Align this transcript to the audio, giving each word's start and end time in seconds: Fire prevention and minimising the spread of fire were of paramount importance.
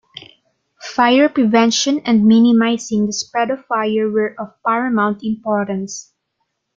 Fire 0.79 1.29
prevention 1.29 1.99
and 1.99 2.25
minimising 2.25 3.05
the 3.05 3.13
spread 3.13 3.51
of 3.51 3.63
fire 3.67 4.09
were 4.09 4.33
of 4.39 4.55
paramount 4.65 5.23
importance. 5.23 6.11